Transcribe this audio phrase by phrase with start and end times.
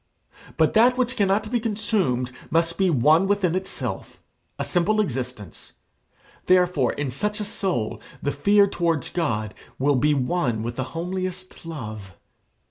[0.57, 4.19] But that which cannot be consumed must be one within itself,
[4.57, 5.73] a simple existence;
[6.47, 11.67] therefore in such a soul the fear towards God will be one with the homeliest
[11.67, 12.13] love.